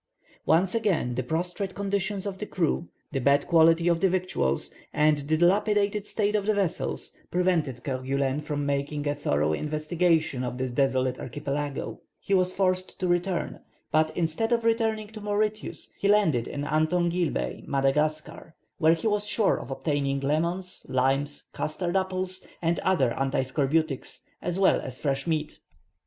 Once 0.47 0.73
again, 0.73 1.13
the 1.13 1.21
prostrate 1.21 1.75
condition 1.75 2.19
of 2.25 2.39
the 2.39 2.47
crew, 2.47 2.89
the 3.11 3.19
bad 3.21 3.45
quality 3.45 3.87
of 3.87 3.99
the 3.99 4.09
victuals, 4.09 4.71
and 4.91 5.19
the 5.19 5.37
dilapidated 5.37 6.07
state 6.07 6.33
of 6.33 6.47
the 6.47 6.55
vessels, 6.55 7.11
prevented 7.29 7.83
Kerguelen 7.83 8.41
from 8.41 8.65
making 8.65 9.07
a 9.07 9.13
thorough 9.13 9.53
investigation 9.53 10.43
of 10.43 10.57
this 10.57 10.71
desolate 10.71 11.19
archipelago. 11.19 12.01
He 12.19 12.33
was 12.33 12.51
forced 12.51 12.99
to 12.99 13.07
return; 13.07 13.59
but, 13.91 14.09
instead 14.17 14.51
of 14.51 14.63
returning 14.63 15.09
to 15.09 15.21
Mauritius, 15.21 15.91
he 15.99 16.07
landed 16.07 16.47
in 16.47 16.63
Antongil 16.63 17.31
Bay, 17.31 17.63
Madagascar, 17.67 18.55
where 18.79 18.95
he 18.95 19.05
was 19.05 19.27
sure 19.27 19.59
of 19.59 19.69
obtaining 19.69 20.19
lemons, 20.21 20.83
limes, 20.89 21.43
custard 21.53 21.95
apples, 21.95 22.43
and 22.59 22.79
other 22.79 23.13
anti 23.19 23.43
scorbutics, 23.43 24.21
as 24.41 24.57
well 24.57 24.81
as 24.81 24.97
fresh 24.97 25.27
meat. 25.27 25.59